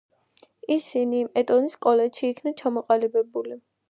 ისინი 0.75 1.19
ეტონის 1.41 1.77
კოლეჯში 1.87 2.31
იქნა 2.35 2.55
ჩამოყალიბებული. 2.65 3.63